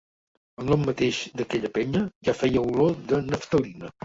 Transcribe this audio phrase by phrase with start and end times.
[0.61, 2.01] El nom mateix d'aquella penya
[2.31, 3.95] ja feia olor de naftalina.